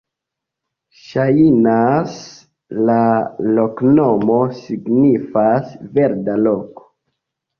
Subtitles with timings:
[0.99, 2.15] Ŝajnas,
[2.87, 2.95] la
[3.59, 6.89] loknomo signifas: "verda loko".